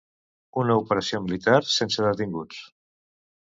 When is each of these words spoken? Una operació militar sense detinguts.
Una 0.61 0.77
operació 0.83 1.21
militar 1.27 1.61
sense 1.77 2.09
detinguts. 2.09 2.67